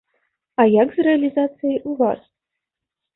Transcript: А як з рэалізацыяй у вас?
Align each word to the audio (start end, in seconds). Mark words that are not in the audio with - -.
А 0.61 0.65
як 0.83 0.89
з 0.95 1.05
рэалізацыяй 1.07 1.77
у 1.91 1.93
вас? 1.99 2.21